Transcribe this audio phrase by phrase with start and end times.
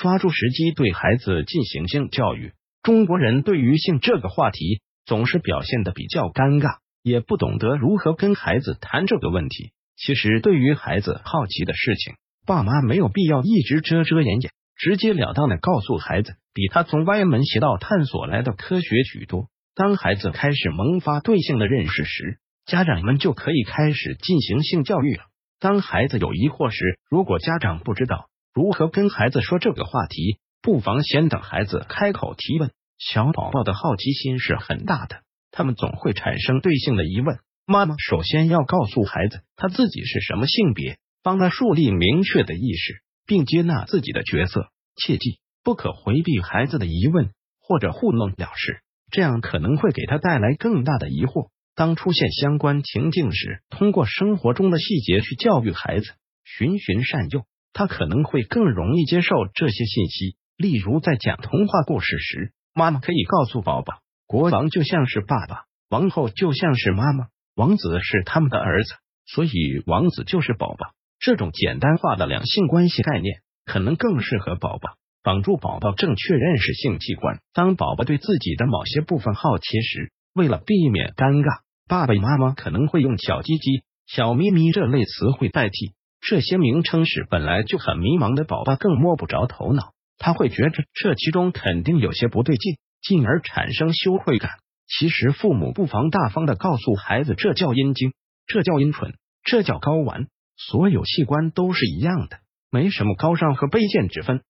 [0.00, 2.54] 抓住时机对孩子进行性教育。
[2.82, 9.72] 中国人对于性这个话题总是表现的比较尴尬，也不懂得如何跟孩子谈这个问题。
[9.98, 12.14] 其实，对于孩子好奇的事情，
[12.46, 19.50] 爸妈没有必要一直遮遮掩掩，直截了当的告诉孩子，比他从歪门邪道探索来的科学许多。
[19.74, 25.24] 当孩子开始萌发对性的认识时，家长们就可以开始进行性教育了。
[25.58, 32.70] 当孩子有疑惑时，如果家长不知道如何跟孩子说这个话题，不妨先等孩子开口提问。
[32.98, 37.38] 小宝宝的好奇心是很大的，他们总会产生对性的疑问。
[37.64, 44.68] 妈妈首先要告诉孩子他自己是什么性别，帮他树立明确的意识，并接纳自己的角色。
[44.96, 51.48] 切记不可回避孩子的疑问或者糊弄了事，这样可能会给他带来更大的疑惑。
[51.74, 56.10] 当出现相关情境时，通过生活中的细节去教育孩子，
[56.44, 60.36] 循循善诱，他可能会更容易接受这些信息。
[60.56, 68.92] 例如，在讲童话故事时，妈妈可以告诉宝宝，国王就像是爸爸，王后就像是妈妈，王子是他们的儿子，
[69.26, 70.94] 所以王子就是宝宝。
[71.18, 77.40] 这种简单化的两性关系概念，可能更适合宝宝，帮助宝宝正确认识性器官。
[77.52, 85.92] 当宝宝对自己的某些部分好奇时，为了避免尴尬，爸爸妈妈可能会用“小鸡鸡”“小咪咪”这类词汇代替。
[86.20, 94.50] 这些名称使本来就很迷茫的宝宝更摸不着头脑，他会觉着这其中肯定有些不对劲，进而产生羞愧感。
[94.86, 98.12] 其实，父母不妨大方的告诉孩子：“这叫阴茎，
[98.46, 102.40] 这叫阴唇，这叫睾丸，所有器官都是一样的，
[102.70, 104.42] 没什么高尚和卑贱之分。”